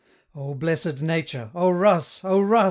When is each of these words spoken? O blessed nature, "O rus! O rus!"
O 0.33 0.55
blessed 0.55 0.99
nature, 1.03 1.51
"O 1.53 1.69
rus! 1.69 2.21
O 2.25 2.39
rus!" 2.41 2.59